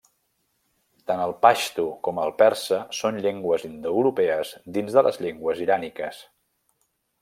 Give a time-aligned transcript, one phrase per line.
[1.11, 6.29] Tant el paixtu com el persa són llengües indoeuropees dins de les llengües iràniques.